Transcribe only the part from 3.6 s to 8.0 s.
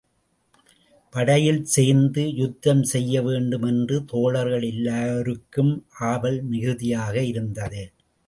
என்று தோழர்கள் எல்லோருக்கும் ஆவல் மிகுதியாக இருந்தது.